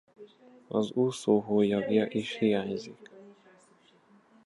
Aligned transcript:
Az 0.67 0.91
úszóhólyagja 0.91 2.07
is 2.09 2.37
hiányzik. 2.37 3.11